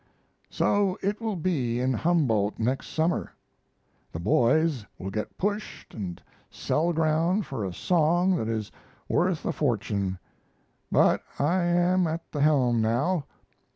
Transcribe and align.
So 0.49 0.97
it 1.03 1.21
will 1.21 1.35
be 1.35 1.79
in 1.79 1.93
Humboldt 1.93 2.57
next 2.57 2.87
summer. 2.87 3.31
The 4.11 4.19
boys 4.19 4.83
will 4.97 5.11
get 5.11 5.37
pushed 5.37 5.93
and 5.93 6.19
sell 6.49 6.91
ground 6.91 7.45
for 7.45 7.63
a 7.63 7.71
song 7.71 8.35
that 8.37 8.47
is 8.47 8.71
worth 9.07 9.45
a 9.45 9.51
fortune. 9.51 10.17
But 10.91 11.21
I 11.37 11.61
am 11.65 12.07
at 12.07 12.31
the 12.31 12.41
helm 12.41 12.81
now. 12.81 13.25